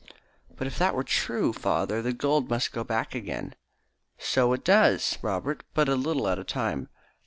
[0.57, 3.53] "But if that were true, father, the gold must go back again."
[4.17, 6.89] "So it does, Robert, but a little at a time.